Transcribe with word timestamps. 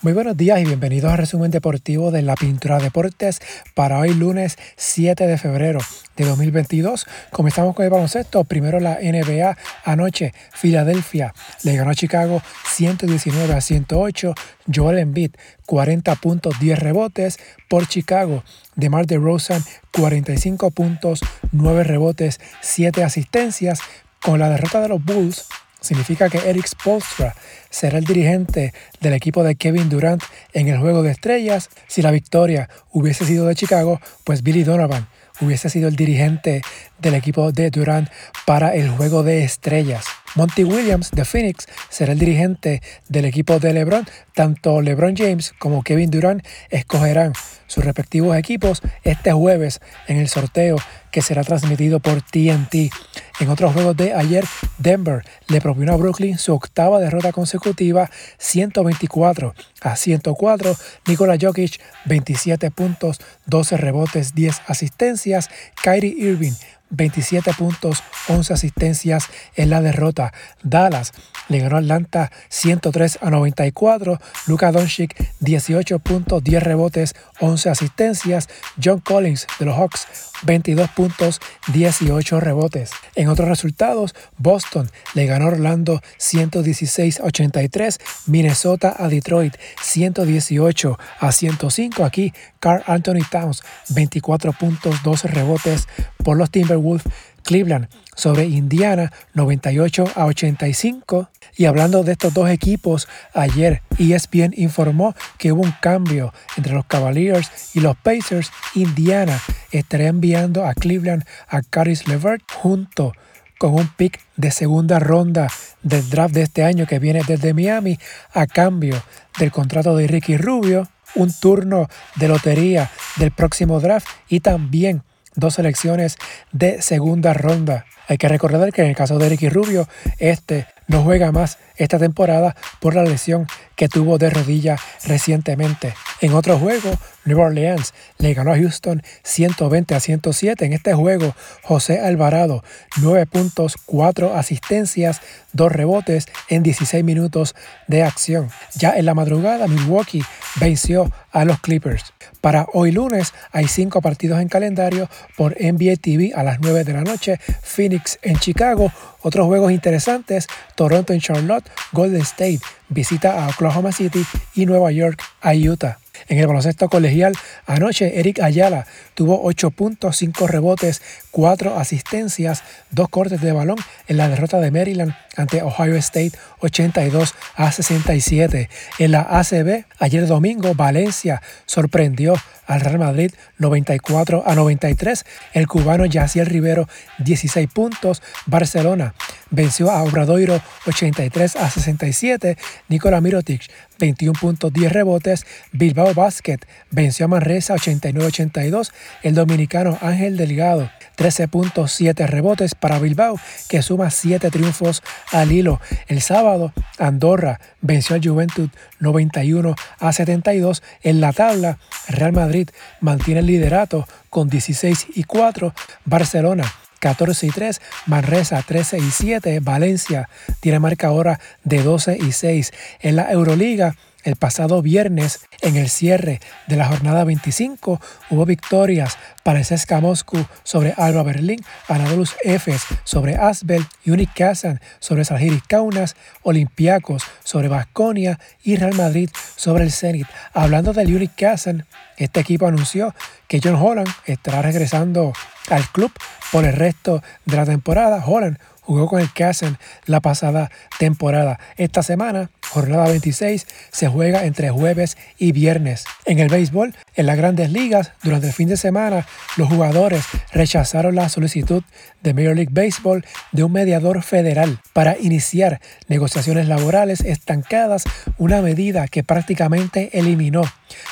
Muy 0.00 0.12
buenos 0.12 0.36
días 0.36 0.60
y 0.60 0.64
bienvenidos 0.64 1.10
al 1.10 1.18
resumen 1.18 1.50
deportivo 1.50 2.12
de 2.12 2.22
la 2.22 2.36
Pintura 2.36 2.78
Deportes 2.78 3.40
para 3.74 3.98
hoy 3.98 4.14
lunes 4.14 4.56
7 4.76 5.26
de 5.26 5.38
febrero 5.38 5.80
de 6.16 6.24
2022. 6.24 7.04
Comenzamos 7.32 7.74
con 7.74 7.84
el 7.84 7.90
baloncesto. 7.90 8.44
Primero 8.44 8.78
la 8.78 9.00
NBA. 9.02 9.58
Anoche 9.84 10.32
Filadelfia 10.52 11.34
le 11.64 11.74
ganó 11.74 11.90
a 11.90 11.96
Chicago 11.96 12.40
119 12.68 13.52
a 13.52 13.60
108. 13.60 14.34
Joel 14.72 15.00
Embiid 15.00 15.32
40 15.66 16.14
puntos, 16.14 16.60
10 16.60 16.78
rebotes 16.78 17.40
por 17.68 17.88
Chicago. 17.88 18.44
DeMar 18.76 19.04
DeRozan 19.04 19.64
45 19.90 20.70
puntos, 20.70 21.22
9 21.50 21.82
rebotes, 21.82 22.38
7 22.60 23.02
asistencias. 23.02 23.80
Con 24.22 24.38
la 24.38 24.48
derrota 24.48 24.80
de 24.80 24.88
los 24.88 25.04
Bulls, 25.04 25.46
significa 25.80 26.28
que 26.28 26.38
Eric 26.38 26.66
Spolstra 26.66 27.34
será 27.70 27.98
el 27.98 28.04
dirigente 28.04 28.72
del 29.00 29.12
equipo 29.14 29.42
de 29.42 29.56
Kevin 29.56 29.88
Durant 29.88 30.22
en 30.52 30.68
el 30.68 30.78
Juego 30.78 31.02
de 31.02 31.10
Estrellas. 31.10 31.70
Si 31.86 32.02
la 32.02 32.10
victoria 32.10 32.68
hubiese 32.90 33.24
sido 33.24 33.46
de 33.46 33.54
Chicago, 33.54 34.00
pues 34.24 34.42
Billy 34.42 34.64
Donovan 34.64 35.08
hubiese 35.40 35.70
sido 35.70 35.88
el 35.88 35.96
dirigente 35.96 36.62
del 36.98 37.14
equipo 37.14 37.52
de 37.52 37.70
Durant 37.70 38.08
para 38.46 38.74
el 38.74 38.90
Juego 38.90 39.22
de 39.22 39.44
Estrellas. 39.44 40.04
Monty 40.34 40.64
Williams 40.64 41.10
de 41.10 41.24
Phoenix 41.24 41.66
será 41.88 42.12
el 42.12 42.18
dirigente 42.18 42.82
del 43.08 43.24
equipo 43.24 43.58
de 43.58 43.72
LeBron. 43.72 44.06
Tanto 44.34 44.80
LeBron 44.82 45.16
James 45.16 45.52
como 45.58 45.82
Kevin 45.82 46.10
Durant 46.10 46.44
escogerán 46.70 47.32
sus 47.66 47.84
respectivos 47.84 48.36
equipos 48.36 48.82
este 49.04 49.32
jueves 49.32 49.80
en 50.06 50.18
el 50.18 50.28
sorteo 50.28 50.76
que 51.10 51.22
será 51.22 51.44
transmitido 51.44 52.00
por 52.00 52.22
TNT. 52.22 52.92
En 53.40 53.48
otros 53.50 53.72
juegos 53.72 53.96
de 53.96 54.14
ayer, 54.14 54.44
Denver 54.78 55.24
le 55.46 55.60
propinó 55.60 55.92
a 55.92 55.96
Brooklyn 55.96 56.38
su 56.38 56.52
octava 56.52 56.98
derrota 56.98 57.30
consecutiva, 57.30 58.10
124 58.38 59.54
a 59.80 59.96
104. 59.96 60.76
Nikola 61.06 61.36
Jokic, 61.40 61.80
27 62.06 62.72
puntos, 62.72 63.20
12 63.46 63.76
rebotes, 63.76 64.34
10 64.34 64.62
asistencias. 64.66 65.50
Kyrie 65.80 66.16
Irving, 66.18 66.54
27 66.90 67.52
puntos, 67.54 68.02
11 68.28 68.54
asistencias 68.54 69.28
en 69.54 69.70
la 69.70 69.82
derrota. 69.82 70.32
Dallas 70.64 71.12
le 71.48 71.60
ganó 71.60 71.76
Atlanta 71.76 72.30
103 72.48 73.18
a 73.20 73.30
94. 73.30 74.20
Luka 74.46 74.72
Doncic 74.72 75.14
18 75.40 75.98
puntos, 75.98 76.44
10 76.44 76.62
rebotes, 76.62 77.14
11 77.40 77.70
asistencias. 77.70 78.48
John 78.82 79.00
Collins 79.00 79.46
de 79.58 79.66
los 79.66 79.76
Hawks 79.76 80.06
22 80.42 80.90
puntos, 80.90 81.40
18 81.72 82.40
rebotes. 82.40 82.90
En 83.14 83.28
otros 83.28 83.48
resultados, 83.48 84.14
Boston 84.36 84.90
le 85.14 85.26
ganó 85.26 85.48
Orlando 85.48 86.00
116 86.18 87.20
a 87.20 87.24
83. 87.24 87.98
Minnesota 88.26 88.94
a 88.96 89.08
Detroit 89.08 89.54
118 89.82 90.98
a 91.20 91.32
105. 91.32 92.04
Aquí 92.04 92.32
Carl 92.60 92.82
Anthony 92.86 93.24
Towns 93.30 93.62
24 93.90 94.52
puntos, 94.52 95.02
12 95.02 95.28
rebotes 95.28 95.88
por 96.22 96.36
los 96.36 96.50
Timberwolves. 96.50 97.04
Cleveland 97.48 97.88
sobre 98.14 98.44
Indiana 98.44 99.10
98 99.32 100.04
a 100.16 100.26
85. 100.26 101.30
Y 101.56 101.64
hablando 101.64 102.04
de 102.04 102.12
estos 102.12 102.34
dos 102.34 102.50
equipos, 102.50 103.08
ayer 103.32 103.80
ESPN 103.98 104.52
informó 104.54 105.14
que 105.38 105.52
hubo 105.52 105.62
un 105.62 105.72
cambio 105.80 106.34
entre 106.58 106.74
los 106.74 106.84
Cavaliers 106.84 107.50
y 107.74 107.80
los 107.80 107.96
Pacers. 107.96 108.50
Indiana 108.74 109.40
estará 109.70 110.08
enviando 110.08 110.66
a 110.66 110.74
Cleveland 110.74 111.24
a 111.48 111.62
Caris 111.62 112.06
LeVert 112.06 112.42
junto 112.52 113.14
con 113.56 113.74
un 113.74 113.88
pick 113.88 114.20
de 114.36 114.50
segunda 114.50 114.98
ronda 114.98 115.48
del 115.82 116.10
draft 116.10 116.34
de 116.34 116.42
este 116.42 116.64
año 116.64 116.86
que 116.86 116.98
viene 116.98 117.22
desde 117.26 117.54
Miami 117.54 117.98
a 118.34 118.46
cambio 118.46 119.02
del 119.38 119.52
contrato 119.52 119.96
de 119.96 120.06
Ricky 120.06 120.36
Rubio, 120.36 120.86
un 121.14 121.32
turno 121.32 121.88
de 122.16 122.28
lotería 122.28 122.90
del 123.16 123.30
próximo 123.30 123.80
draft 123.80 124.06
y 124.28 124.40
también 124.40 125.02
dos 125.38 125.54
selecciones 125.54 126.16
de 126.52 126.82
segunda 126.82 127.32
ronda. 127.32 127.86
Hay 128.08 128.18
que 128.18 128.28
recordar 128.28 128.72
que 128.72 128.82
en 128.82 128.88
el 128.88 128.96
caso 128.96 129.18
de 129.18 129.28
Ricky 129.28 129.48
Rubio, 129.48 129.88
este 130.18 130.66
no 130.88 131.02
juega 131.02 131.30
más 131.30 131.58
esta 131.76 131.98
temporada 131.98 132.56
por 132.80 132.94
la 132.94 133.04
lesión 133.04 133.46
que 133.76 133.88
tuvo 133.88 134.18
de 134.18 134.30
rodilla 134.30 134.76
recientemente. 135.04 135.94
En 136.20 136.32
otro 136.32 136.58
juego, 136.58 136.90
New 137.26 137.38
Orleans 137.38 137.92
le 138.16 138.32
ganó 138.34 138.52
a 138.52 138.56
Houston 138.56 139.02
120 139.22 139.94
a 139.94 140.00
107. 140.00 140.64
En 140.64 140.72
este 140.72 140.94
juego, 140.94 141.36
José 141.62 142.00
Alvarado, 142.00 142.64
9 142.96 143.26
puntos, 143.26 143.76
4 143.84 144.34
asistencias, 144.34 145.20
2 145.52 145.70
rebotes 145.70 146.26
en 146.48 146.62
16 146.62 147.04
minutos 147.04 147.54
de 147.86 148.02
acción. 148.02 148.50
Ya 148.74 148.96
en 148.96 149.04
la 149.04 149.14
madrugada, 149.14 149.68
Milwaukee 149.68 150.24
venció 150.56 151.10
a 151.30 151.44
los 151.44 151.60
Clippers. 151.60 152.12
Para 152.40 152.66
hoy 152.72 152.92
lunes 152.92 153.34
hay 153.52 153.68
5 153.68 154.00
partidos 154.00 154.40
en 154.40 154.48
calendario 154.48 155.08
por 155.36 155.56
NBA 155.60 155.96
TV 156.00 156.32
a 156.34 156.42
las 156.42 156.60
9 156.60 156.84
de 156.84 156.92
la 156.92 157.02
noche, 157.02 157.38
Phoenix 157.62 158.18
en 158.22 158.38
Chicago, 158.38 158.92
otros 159.22 159.46
juegos 159.46 159.72
interesantes, 159.72 160.46
Toronto 160.74 161.12
en 161.12 161.20
Charlotte, 161.20 161.68
Golden 161.92 162.22
State 162.22 162.60
visita 162.88 163.44
a 163.44 163.48
Oklahoma 163.48 163.92
City 163.92 164.24
y 164.54 164.66
Nueva 164.66 164.90
York 164.92 165.22
a 165.40 165.54
Utah. 165.54 165.98
En 166.26 166.38
el 166.38 166.46
baloncesto 166.46 166.88
colegial, 166.88 167.34
anoche 167.66 168.18
Eric 168.18 168.40
Ayala 168.40 168.86
tuvo 169.14 169.42
8 169.44 169.70
puntos, 169.70 170.16
5 170.16 170.46
rebotes, 170.46 171.02
4 171.30 171.78
asistencias, 171.78 172.62
2 172.90 173.08
cortes 173.08 173.40
de 173.40 173.52
balón 173.52 173.78
en 174.08 174.16
la 174.16 174.28
derrota 174.28 174.58
de 174.58 174.70
Maryland 174.70 175.14
ante 175.36 175.62
Ohio 175.62 175.96
State 175.96 176.32
82 176.60 177.34
a 177.54 177.70
67. 177.70 178.68
En 178.98 179.12
la 179.12 179.20
ACB, 179.20 179.84
ayer 179.98 180.26
domingo, 180.26 180.74
Valencia 180.74 181.42
sorprendió 181.66 182.34
al 182.66 182.80
Real 182.80 182.98
Madrid 182.98 183.32
94 183.58 184.44
a 184.46 184.54
93. 184.54 185.24
El 185.54 185.66
cubano 185.66 186.04
Yaciel 186.04 186.46
Rivero 186.46 186.88
16 187.18 187.68
puntos. 187.72 188.22
Barcelona 188.46 189.14
venció 189.50 189.90
a 189.90 190.02
Obradoiro 190.02 190.60
83 190.86 191.56
a 191.56 191.70
67. 191.70 192.56
Nikola 192.88 193.20
Mirotic 193.20 193.62
21 193.98 194.38
puntos 194.38 194.72
10 194.72 194.92
rebotes. 194.92 195.46
Bilbao 195.72 196.14
Basket 196.14 196.58
venció 196.90 197.26
a 197.26 197.28
Manresa 197.28 197.74
89-82. 197.74 198.92
El 199.22 199.34
dominicano 199.34 199.98
Ángel 200.00 200.36
Delgado 200.36 200.90
13.7 201.16 202.26
rebotes 202.26 202.74
para 202.74 203.00
Bilbao, 203.00 203.38
que 203.68 203.82
suma 203.82 204.10
7 204.10 204.50
triunfos 204.50 205.02
al 205.32 205.50
hilo. 205.50 205.80
El 206.06 206.20
sábado, 206.22 206.72
Andorra 206.98 207.60
venció 207.80 208.16
a 208.16 208.20
Juventud 208.22 208.70
91 209.00 209.74
a 209.98 210.12
72. 210.12 210.82
En 211.02 211.20
la 211.20 211.32
tabla, 211.32 211.78
Real 212.08 212.32
Madrid 212.32 212.70
mantiene 213.00 213.40
el 213.40 213.46
liderato 213.46 214.06
con 214.30 214.48
16 214.48 215.08
y 215.14 215.24
4. 215.24 215.74
Barcelona 216.04 216.72
14 216.98 217.46
y 217.46 217.50
3, 217.50 217.80
Manresa 218.06 218.62
13 218.62 218.98
y 218.98 219.10
7, 219.10 219.60
Valencia 219.60 220.28
tiene 220.60 220.78
marca 220.78 221.08
ahora 221.08 221.40
de 221.64 221.82
12 221.82 222.18
y 222.20 222.32
6. 222.32 222.72
En 223.00 223.16
la 223.16 223.30
Euroliga, 223.30 223.96
el 224.24 224.36
pasado 224.36 224.82
viernes, 224.82 225.40
en 225.60 225.76
el 225.76 225.88
cierre 225.88 226.40
de 226.66 226.76
la 226.76 226.86
jornada 226.86 227.24
25, 227.24 228.00
hubo 228.30 228.44
victorias 228.44 229.16
para 229.42 229.60
el 229.60 230.02
Moscú 230.02 230.44
sobre 230.62 230.92
Alba 230.96 231.22
Berlín, 231.22 231.64
Anadolus 231.88 232.36
Efes 232.42 232.82
sobre 233.04 233.36
Asbel, 233.36 233.86
Unic 234.06 234.34
Kazan 234.34 234.80
sobre 234.98 235.24
Salgiris 235.24 235.62
Kaunas, 235.66 236.16
Olympiacos 236.42 237.22
sobre 237.44 237.68
Vasconia 237.68 238.38
y 238.62 238.76
Real 238.76 238.94
Madrid 238.94 239.30
sobre 239.56 239.84
el 239.84 239.92
Zenit. 239.92 240.26
Hablando 240.52 240.92
del 240.92 241.14
Unic 241.14 241.34
Kazan, 241.36 241.86
este 242.16 242.40
equipo 242.40 242.66
anunció 242.66 243.14
que 243.46 243.60
John 243.62 243.76
Holland 243.76 244.10
estará 244.26 244.60
regresando 244.62 245.32
al 245.70 245.88
club 245.90 246.12
por 246.52 246.64
el 246.64 246.74
resto 246.74 247.22
de 247.44 247.56
la 247.56 247.64
temporada. 247.64 248.22
Holland 248.24 248.58
jugó 248.88 249.06
con 249.06 249.20
el 249.20 249.30
Kassen 249.30 249.76
la 250.06 250.20
pasada 250.20 250.70
temporada. 250.98 251.60
Esta 251.76 252.02
semana, 252.02 252.50
jornada 252.70 253.06
26, 253.08 253.66
se 253.92 254.08
juega 254.08 254.46
entre 254.46 254.70
jueves 254.70 255.18
y 255.36 255.52
viernes. 255.52 256.06
En 256.24 256.38
el 256.38 256.48
béisbol, 256.48 256.94
en 257.14 257.26
las 257.26 257.36
grandes 257.36 257.70
ligas, 257.70 258.12
durante 258.22 258.46
el 258.46 258.54
fin 258.54 258.66
de 258.66 258.78
semana, 258.78 259.26
los 259.58 259.68
jugadores 259.68 260.24
rechazaron 260.52 261.16
la 261.16 261.28
solicitud 261.28 261.82
de 262.22 262.32
Major 262.32 262.56
League 262.56 262.72
Baseball 262.72 263.26
de 263.52 263.62
un 263.62 263.72
mediador 263.72 264.22
federal 264.22 264.80
para 264.94 265.18
iniciar 265.18 265.82
negociaciones 266.08 266.66
laborales 266.66 267.20
estancadas, 267.20 268.04
una 268.38 268.62
medida 268.62 269.06
que 269.06 269.22
prácticamente 269.22 270.18
eliminó 270.18 270.62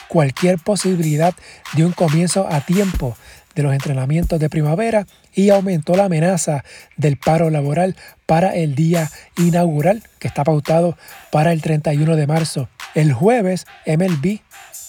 cualquier 0.08 0.58
posibilidad 0.58 1.34
de 1.74 1.84
un 1.84 1.92
comienzo 1.92 2.48
a 2.50 2.62
tiempo 2.62 3.18
de 3.56 3.62
los 3.62 3.72
entrenamientos 3.72 4.38
de 4.38 4.48
primavera 4.48 5.06
y 5.34 5.50
aumentó 5.50 5.96
la 5.96 6.04
amenaza 6.04 6.62
del 6.96 7.16
paro 7.16 7.50
laboral 7.50 7.96
para 8.26 8.54
el 8.54 8.76
día 8.76 9.10
inaugural 9.38 10.04
que 10.20 10.28
está 10.28 10.44
pautado 10.44 10.96
para 11.32 11.52
el 11.52 11.62
31 11.62 12.14
de 12.14 12.26
marzo. 12.28 12.68
El 12.94 13.12
jueves, 13.12 13.66
MLB 13.86 14.40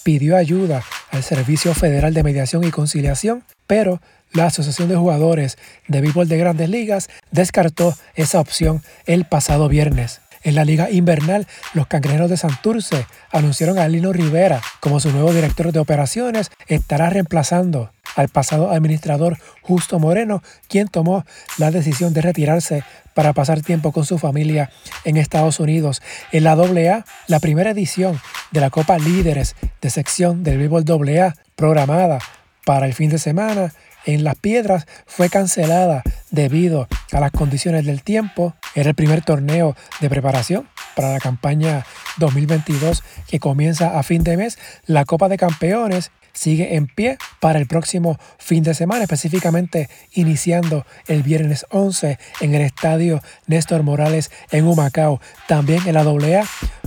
pidió 0.04 0.36
ayuda 0.36 0.84
al 1.10 1.22
Servicio 1.22 1.74
Federal 1.74 2.14
de 2.14 2.22
Mediación 2.22 2.62
y 2.64 2.70
Conciliación, 2.70 3.42
pero 3.66 4.00
la 4.32 4.46
Asociación 4.46 4.88
de 4.88 4.96
Jugadores 4.96 5.56
de 5.88 6.00
Béisbol 6.02 6.28
de 6.28 6.38
Grandes 6.38 6.68
Ligas 6.68 7.08
descartó 7.30 7.94
esa 8.14 8.40
opción 8.40 8.82
el 9.06 9.24
pasado 9.24 9.68
viernes. 9.68 10.20
En 10.42 10.54
la 10.54 10.64
liga 10.64 10.90
invernal, 10.90 11.46
los 11.74 11.86
cangrejeros 11.86 12.30
de 12.30 12.36
Santurce 12.36 13.06
anunciaron 13.32 13.78
a 13.78 13.88
Lino 13.88 14.12
Rivera 14.12 14.60
como 14.80 15.00
su 15.00 15.10
nuevo 15.10 15.32
director 15.32 15.72
de 15.72 15.80
operaciones. 15.80 16.50
Estará 16.68 17.10
reemplazando 17.10 17.90
al 18.18 18.28
pasado 18.28 18.72
administrador 18.72 19.38
Justo 19.62 20.00
Moreno, 20.00 20.42
quien 20.66 20.88
tomó 20.88 21.24
la 21.56 21.70
decisión 21.70 22.12
de 22.12 22.20
retirarse 22.20 22.82
para 23.14 23.32
pasar 23.32 23.62
tiempo 23.62 23.92
con 23.92 24.04
su 24.04 24.18
familia 24.18 24.70
en 25.04 25.16
Estados 25.16 25.60
Unidos. 25.60 26.02
En 26.32 26.42
la 26.42 26.52
AA, 26.52 27.04
la 27.28 27.38
primera 27.38 27.70
edición 27.70 28.20
de 28.50 28.60
la 28.60 28.70
Copa 28.70 28.98
Líderes 28.98 29.54
de 29.80 29.90
sección 29.90 30.42
del 30.42 30.58
béisbol 30.58 30.84
AA, 31.16 31.36
programada 31.54 32.18
para 32.64 32.86
el 32.86 32.92
fin 32.92 33.08
de 33.08 33.18
semana, 33.18 33.72
en 34.04 34.24
Las 34.24 34.34
Piedras 34.34 34.86
fue 35.06 35.28
cancelada 35.28 36.02
debido 36.30 36.88
a 37.12 37.20
las 37.20 37.30
condiciones 37.30 37.84
del 37.86 38.02
tiempo. 38.02 38.54
Era 38.74 38.88
el 38.88 38.94
primer 38.96 39.22
torneo 39.22 39.76
de 40.00 40.10
preparación 40.10 40.68
para 40.96 41.12
la 41.12 41.20
campaña 41.20 41.86
2022 42.16 43.04
que 43.28 43.38
comienza 43.38 43.98
a 43.98 44.02
fin 44.02 44.24
de 44.24 44.36
mes. 44.36 44.58
La 44.86 45.04
Copa 45.04 45.28
de 45.28 45.36
Campeones 45.36 46.10
sigue 46.38 46.76
en 46.76 46.86
pie 46.86 47.18
para 47.40 47.58
el 47.58 47.66
próximo 47.66 48.18
fin 48.38 48.62
de 48.62 48.74
semana, 48.74 49.02
específicamente 49.02 49.88
iniciando 50.12 50.86
el 51.08 51.22
viernes 51.22 51.66
11 51.70 52.18
en 52.40 52.54
el 52.54 52.62
estadio 52.62 53.20
Néstor 53.46 53.82
Morales 53.82 54.30
en 54.52 54.66
Humacao. 54.66 55.20
También 55.48 55.86
en 55.86 55.94
la 55.94 56.02
AA, 56.02 56.44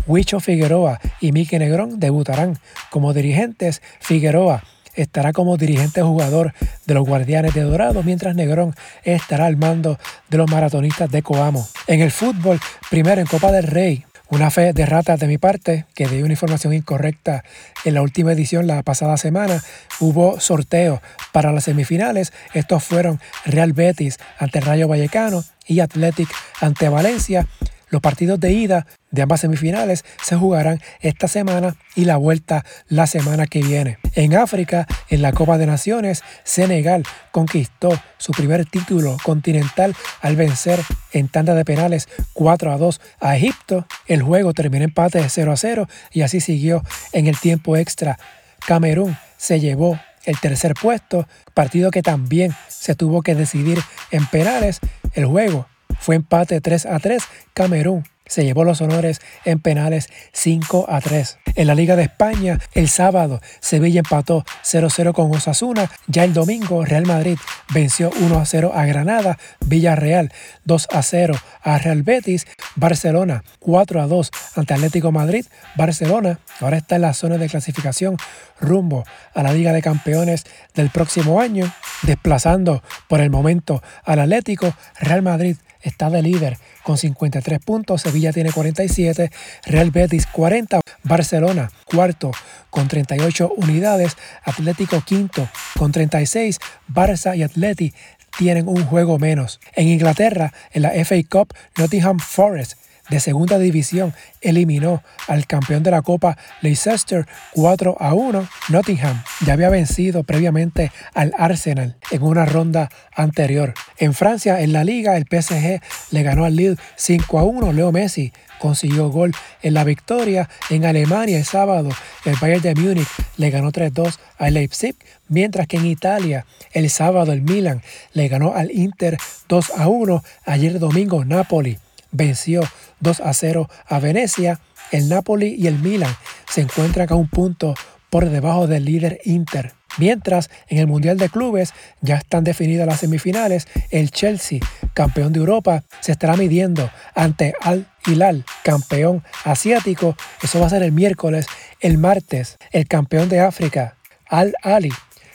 Huicho 0.07 0.39
Figueroa 0.39 1.00
y 1.19 1.33
Mike 1.33 1.59
Negrón 1.59 2.00
debutarán 2.00 2.57
como 2.89 3.13
dirigentes. 3.13 3.81
Figueroa 4.00 4.63
estará 4.95 5.33
como 5.33 5.57
dirigente 5.57 6.01
jugador 6.01 6.53
de 6.86 6.94
los 6.94 7.06
Guardianes 7.06 7.53
de 7.53 7.62
Dorado, 7.62 8.03
mientras 8.03 8.36
Negrón 8.36 8.74
estará 9.03 9.45
al 9.45 9.57
mando 9.57 10.00
de 10.30 10.38
los 10.38 10.50
maratonistas 10.50 11.09
de 11.12 11.21
Coamo. 11.21 11.68
En 11.88 12.01
el 12.01 12.12
fútbol, 12.12 12.59
primero 12.89 13.19
en 13.19 13.27
Copa 13.27 13.51
del 13.51 13.68
Rey, 13.68 14.06
una 14.31 14.49
fe 14.49 14.73
de 14.73 14.85
ratas 14.85 15.19
de 15.19 15.27
mi 15.27 15.37
parte, 15.37 15.85
que 15.93 16.07
di 16.07 16.23
una 16.23 16.33
información 16.33 16.73
incorrecta 16.73 17.43
en 17.85 17.93
la 17.93 18.01
última 18.01 18.31
edición 18.31 18.65
la 18.65 18.81
pasada 18.81 19.17
semana. 19.17 19.61
Hubo 19.99 20.39
sorteo 20.39 21.01
para 21.33 21.51
las 21.51 21.65
semifinales. 21.65 22.31
Estos 22.53 22.83
fueron 22.83 23.19
Real 23.45 23.73
Betis 23.73 24.17
ante 24.39 24.61
Rayo 24.61 24.87
Vallecano 24.87 25.43
y 25.67 25.81
Athletic 25.81 26.29
ante 26.61 26.89
Valencia. 26.89 27.45
Los 27.91 28.01
partidos 28.01 28.39
de 28.39 28.53
ida 28.53 28.88
de 29.11 29.21
ambas 29.21 29.41
semifinales 29.41 30.05
se 30.23 30.38
jugarán 30.38 30.81
esta 31.01 31.27
semana 31.27 31.75
y 31.93 32.05
la 32.05 32.15
vuelta 32.15 32.63
la 32.88 33.05
semana 33.05 33.47
que 33.47 33.61
viene. 33.61 33.97
En 34.15 34.33
África, 34.33 34.88
en 35.09 35.21
la 35.21 35.33
Copa 35.33 35.57
de 35.57 35.67
Naciones, 35.67 36.23
Senegal 36.45 37.03
conquistó 37.31 37.91
su 38.17 38.31
primer 38.31 38.65
título 38.65 39.17
continental 39.23 39.93
al 40.21 40.38
vencer 40.38 40.79
en 41.11 41.27
tanda 41.27 41.53
de 41.53 41.65
penales 41.65 42.07
4 42.31 42.71
a 42.71 42.77
2 42.77 43.01
a 43.19 43.35
Egipto. 43.35 43.85
El 44.07 44.21
juego 44.21 44.53
terminó 44.53 44.85
empate 44.85 45.21
de 45.21 45.27
0 45.27 45.51
a 45.51 45.57
0 45.57 45.88
y 46.13 46.21
así 46.21 46.39
siguió 46.39 46.83
en 47.11 47.27
el 47.27 47.38
tiempo 47.38 47.75
extra. 47.75 48.17
Camerún 48.65 49.17
se 49.35 49.59
llevó 49.59 49.99
el 50.23 50.39
tercer 50.39 50.75
puesto, 50.75 51.27
partido 51.53 51.91
que 51.91 52.01
también 52.01 52.55
se 52.69 52.95
tuvo 52.95 53.21
que 53.21 53.35
decidir 53.35 53.79
en 54.11 54.25
penales. 54.27 54.79
El 55.13 55.25
juego 55.25 55.67
fue 56.01 56.15
empate 56.15 56.59
3 56.59 56.88
a 56.88 57.00
3. 57.00 57.24
Camerún 57.53 58.03
se 58.31 58.45
llevó 58.45 58.63
los 58.63 58.80
honores 58.81 59.19
en 59.44 59.59
penales 59.59 60.09
5 60.31 60.86
a 60.89 61.01
3. 61.01 61.38
En 61.56 61.68
la 61.68 61.75
Liga 61.75 61.98
de 61.98 62.03
España, 62.03 62.59
el 62.74 62.88
sábado, 62.88 63.42
Sevilla 63.59 64.00
empató 64.00 64.45
0-0 64.63 65.12
con 65.13 65.36
Osasuna. 65.36 65.92
Ya 66.07 66.24
el 66.24 66.33
domingo, 66.33 66.86
Real 66.86 67.06
Madrid 67.06 67.38
venció 67.74 68.09
1 68.21 68.45
0 68.45 68.71
a 68.74 68.86
Granada. 68.86 69.38
Villarreal 69.59 70.31
2 70.63 70.88
a 70.92 71.03
0 71.03 71.36
a 71.62 71.77
Real 71.77 72.03
Betis. 72.03 72.48
Barcelona 72.75 73.44
4 73.59 74.01
a 74.01 74.07
2 74.07 74.31
ante 74.56 74.74
Atlético 74.74 75.12
Madrid. 75.12 75.45
Barcelona 75.75 76.39
ahora 76.62 76.77
está 76.77 76.95
en 76.95 77.01
la 77.01 77.13
zona 77.13 77.38
de 77.38 77.50
clasificación 77.50 78.15
rumbo 78.62 79.03
a 79.33 79.44
la 79.44 79.51
Liga 79.51 79.74
de 79.74 79.81
Campeones 79.81 80.45
del 80.74 80.89
próximo 80.89 81.42
año, 81.42 81.69
desplazando 82.03 82.81
por 83.09 83.19
el 83.19 83.30
momento 83.30 83.83
al 84.06 84.19
Atlético. 84.19 84.74
Real 85.00 85.21
Madrid 85.21 85.57
está 85.83 86.09
de 86.09 86.21
líder 86.21 86.57
con 86.83 86.97
53 86.97 87.59
puntos, 87.59 88.01
Sevilla 88.01 88.33
tiene 88.33 88.51
47, 88.51 89.31
Real 89.65 89.91
Betis 89.91 90.27
40, 90.27 90.81
Barcelona 91.03 91.71
cuarto 91.85 92.31
con 92.69 92.87
38 92.87 93.53
unidades, 93.57 94.17
Atlético 94.43 95.01
quinto 95.01 95.47
con 95.77 95.91
36, 95.91 96.59
Barça 96.87 97.35
y 97.37 97.43
Atleti 97.43 97.93
tienen 98.37 98.67
un 98.67 98.85
juego 98.85 99.19
menos. 99.19 99.59
En 99.75 99.87
Inglaterra, 99.87 100.53
en 100.71 100.83
la 100.83 100.91
FA 101.05 101.17
Cup, 101.29 101.53
Nottingham 101.77 102.19
Forest 102.19 102.80
de 103.11 103.19
segunda 103.19 103.59
división 103.59 104.13
eliminó 104.39 105.03
al 105.27 105.45
campeón 105.45 105.83
de 105.83 105.91
la 105.91 106.01
Copa 106.01 106.37
Leicester 106.61 107.27
4 107.51 107.97
a 107.99 108.13
1. 108.13 108.47
Nottingham 108.69 109.21
ya 109.45 109.53
había 109.53 109.69
vencido 109.69 110.23
previamente 110.23 110.91
al 111.13 111.33
Arsenal 111.37 111.97
en 112.09 112.23
una 112.23 112.45
ronda 112.45 112.89
anterior. 113.13 113.73
En 113.97 114.13
Francia, 114.13 114.61
en 114.61 114.71
la 114.71 114.85
liga, 114.85 115.17
el 115.17 115.25
PSG 115.29 115.81
le 116.11 116.23
ganó 116.23 116.45
al 116.45 116.55
Lille 116.55 116.77
5 116.95 117.37
a 117.37 117.43
1. 117.43 117.73
Leo 117.73 117.91
Messi 117.91 118.31
consiguió 118.59 119.09
gol 119.09 119.33
en 119.61 119.73
la 119.73 119.83
victoria. 119.83 120.49
En 120.69 120.85
Alemania 120.85 121.37
el 121.37 121.45
sábado 121.45 121.89
el 122.23 122.35
Bayern 122.39 122.61
de 122.61 122.75
Múnich 122.75 123.07
le 123.35 123.49
ganó 123.49 123.73
3-2 123.73 124.17
al 124.37 124.53
Leipzig, 124.53 124.95
mientras 125.27 125.67
que 125.67 125.77
en 125.77 125.85
Italia 125.85 126.45
el 126.71 126.89
sábado 126.89 127.33
el 127.33 127.41
Milan 127.41 127.81
le 128.13 128.29
ganó 128.29 128.55
al 128.55 128.71
Inter 128.71 129.17
2 129.49 129.71
a 129.75 129.89
1. 129.89 130.23
Ayer 130.45 130.79
domingo 130.79 131.25
Napoli 131.25 131.77
venció 132.11 132.61
2 132.99 133.21
a 133.21 133.33
0 133.33 133.69
a 133.87 133.99
Venecia. 133.99 134.59
El 134.91 135.09
Napoli 135.09 135.55
y 135.57 135.67
el 135.67 135.79
Milan 135.79 136.15
se 136.49 136.61
encuentran 136.61 137.07
a 137.09 137.15
un 137.15 137.29
punto 137.29 137.75
por 138.09 138.29
debajo 138.29 138.67
del 138.67 138.85
líder 138.85 139.19
Inter. 139.23 139.73
Mientras 139.97 140.49
en 140.67 140.77
el 140.77 140.87
Mundial 140.87 141.17
de 141.17 141.29
Clubes 141.29 141.73
ya 142.01 142.15
están 142.15 142.43
definidas 142.43 142.87
las 142.87 142.99
semifinales, 142.99 143.67
el 143.89 144.11
Chelsea, 144.11 144.59
campeón 144.93 145.33
de 145.33 145.39
Europa, 145.39 145.83
se 145.99 146.13
estará 146.13 146.37
midiendo 146.37 146.89
ante 147.13 147.53
Al 147.61 147.87
Hilal, 148.05 148.45
campeón 148.63 149.23
asiático. 149.43 150.15
Eso 150.41 150.59
va 150.59 150.67
a 150.67 150.69
ser 150.69 150.83
el 150.83 150.91
miércoles. 150.91 151.45
El 151.79 151.97
martes, 151.97 152.57
el 152.71 152.87
campeón 152.87 153.27
de 153.27 153.41
África, 153.41 153.97
Al 154.27 154.53
Ali, 154.61 154.91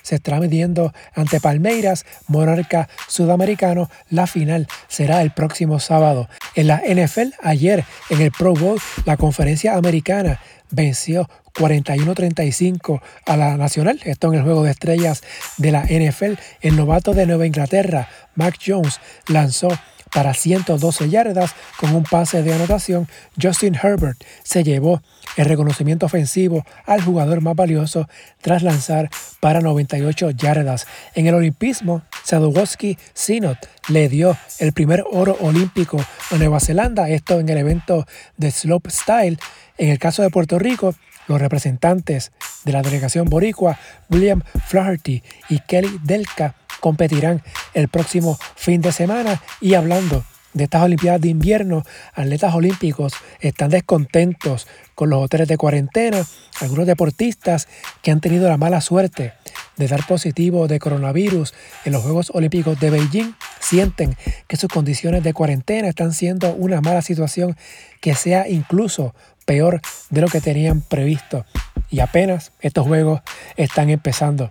se 0.07 0.15
estará 0.15 0.39
midiendo 0.39 0.95
ante 1.15 1.41
Palmeiras, 1.41 2.07
monarca 2.29 2.89
sudamericano. 3.09 3.91
La 4.09 4.29
final 4.29 4.69
será 4.87 5.21
el 5.23 5.33
próximo 5.33 5.81
sábado. 5.81 6.29
En 6.55 6.69
la 6.69 6.81
NFL, 6.87 7.35
ayer 7.43 7.85
en 8.09 8.21
el 8.21 8.31
Pro 8.31 8.55
Bowl, 8.55 8.79
la 9.05 9.17
conferencia 9.17 9.75
americana 9.75 10.41
venció 10.71 11.29
41-35 11.55 13.01
a 13.25 13.37
la 13.37 13.57
Nacional. 13.57 13.99
Esto 14.05 14.29
en 14.29 14.39
el 14.39 14.45
juego 14.45 14.63
de 14.63 14.71
estrellas 14.71 15.25
de 15.57 15.73
la 15.73 15.83
NFL. 15.83 16.35
El 16.61 16.77
novato 16.77 17.13
de 17.13 17.27
Nueva 17.27 17.49
Inglaterra, 17.49 18.09
Mac 18.37 18.61
Jones, 18.65 19.01
lanzó 19.27 19.71
para 20.17 20.33
112 20.33 21.11
yardas 21.11 21.55
con 21.77 21.95
un 21.95 22.03
pase 22.03 22.43
de 22.43 22.55
anotación. 22.55 23.07
Justin 23.39 23.75
Herbert 23.75 24.17
se 24.45 24.65
llevó 24.65 25.03
el 25.37 25.45
reconocimiento 25.45 26.07
ofensivo 26.07 26.65
al 26.87 27.03
jugador 27.03 27.43
más 27.43 27.55
valioso 27.55 28.09
tras 28.41 28.63
lanzar 28.63 29.11
para 29.41 29.61
98 29.61 30.31
yardas. 30.31 30.87
En 31.15 31.27
el 31.27 31.35
olimpismo, 31.35 32.01
Sadowski 32.25 32.97
Sinot 33.13 33.59
le 33.89 34.09
dio 34.09 34.39
el 34.59 34.73
primer 34.73 35.05
oro 35.13 35.37
olímpico 35.43 36.03
a 36.31 36.37
Nueva 36.37 36.61
Zelanda, 36.61 37.11
esto 37.11 37.39
en 37.39 37.51
el 37.51 37.59
evento 37.59 38.07
de 38.39 38.51
Slope 38.51 38.89
Style. 38.89 39.39
En 39.77 39.91
el 39.91 39.99
caso 39.99 40.23
de 40.23 40.31
Puerto 40.31 40.59
Rico, 40.59 40.95
los 41.29 41.39
representantes 41.39 42.33
de 42.65 42.73
la 42.73 42.81
delegación 42.81 43.29
boricua, 43.29 43.79
William 44.09 44.43
Flaherty 44.67 45.23
y 45.51 45.59
Kelly 45.59 46.01
Delka, 46.03 46.55
competirán 46.81 47.43
el 47.75 47.89
próximo 47.89 48.39
fin 48.55 48.81
de 48.81 48.93
semana 48.93 49.43
y 49.61 49.75
hablando 49.75 50.25
de 50.57 50.65
estas 50.65 50.83
Olimpiadas 50.83 51.21
de 51.21 51.29
invierno, 51.29 51.85
atletas 52.15 52.55
olímpicos 52.55 53.13
están 53.41 53.69
descontentos 53.69 54.67
con 54.95 55.11
los 55.11 55.23
hoteles 55.23 55.49
de 55.49 55.59
cuarentena. 55.59 56.25
Algunos 56.61 56.87
deportistas 56.87 57.69
que 58.03 58.11
han 58.11 58.23
tenido 58.23 58.49
la 58.49 58.57
mala 58.57 58.81
suerte 58.81 59.35
de 59.77 59.87
dar 59.87 60.07
positivo 60.07 60.67
de 60.67 60.79
coronavirus 60.79 61.53
en 61.85 61.93
los 61.93 62.03
Juegos 62.03 62.31
Olímpicos 62.33 62.81
de 62.81 62.89
Beijing 62.89 63.35
sienten 63.61 64.17
que 64.49 64.57
sus 64.57 64.71
condiciones 64.71 65.23
de 65.23 65.35
cuarentena 65.35 65.89
están 65.89 66.15
siendo 66.15 66.55
una 66.55 66.81
mala 66.81 67.03
situación 67.03 67.55
que 68.01 68.15
sea 68.15 68.49
incluso 68.49 69.15
peor 69.45 69.83
de 70.09 70.21
lo 70.23 70.29
que 70.29 70.41
tenían 70.41 70.81
previsto. 70.81 71.45
Y 71.91 72.01
apenas 72.01 72.53
estos 72.61 72.87
juegos 72.87 73.21
están 73.57 73.91
empezando. 73.91 74.51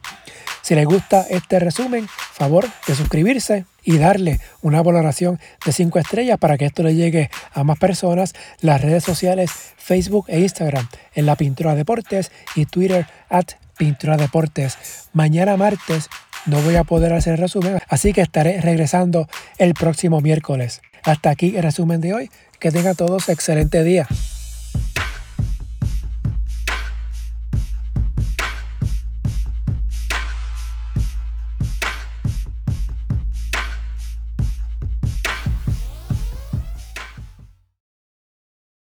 Si 0.62 0.74
les 0.74 0.86
gusta 0.86 1.26
este 1.30 1.60
resumen, 1.60 2.08
favor 2.08 2.66
de 2.88 2.96
suscribirse 2.96 3.66
y 3.84 4.00
darle 4.00 4.40
una 4.64 4.82
valoración 4.82 5.40
de 5.64 5.72
5 5.72 6.00
estrellas 6.00 6.40
para 6.40 6.58
que 6.58 6.66
esto 6.66 6.82
le 6.82 6.96
llegue 6.96 7.30
a 7.54 7.64
más 7.64 7.78
personas. 7.78 8.34
Las 8.62 8.82
redes 8.82 9.04
sociales 9.04 9.52
Facebook 9.78 10.26
e 10.28 10.40
Instagram 10.40 10.88
en 11.14 11.28
la 11.28 11.36
Pintura 11.36 11.76
Deportes 11.76 12.32
y 12.56 12.66
Twitter 12.66 13.06
at 13.30 13.46
Pintura 13.78 14.18
Deportes. 14.18 14.78
Mañana 15.14 15.56
martes 15.56 16.10
no 16.48 16.60
voy 16.62 16.78
a 16.78 16.84
poder 16.84 17.14
hacer 17.14 17.40
resumen, 17.40 17.80
así 17.88 18.14
que 18.14 18.22
estaré 18.22 18.60
regresando 18.60 19.28
el 19.60 19.76
próximo 19.76 20.20
miércoles. 20.22 20.82
Hasta 21.04 21.30
aquí 21.30 21.56
el 21.56 21.64
resumen 21.64 22.02
de 22.02 22.14
hoy. 22.14 22.32
Que 22.60 22.72
tengan 22.72 22.96
todos 22.96 23.30
excelente 23.30 23.84
día. 23.84 24.08